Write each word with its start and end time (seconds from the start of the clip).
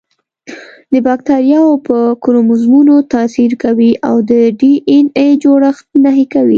د 0.91 0.93
باکتریاوو 1.07 1.81
په 1.87 1.97
کروموزومونو 2.23 2.95
تاثیر 3.13 3.51
کوي 3.63 3.91
او 4.07 4.15
د 4.29 4.31
ډي 4.59 4.73
این 4.91 5.05
اې 5.19 5.29
جوړښت 5.43 5.85
نهي 6.05 6.25
کوي. 6.33 6.49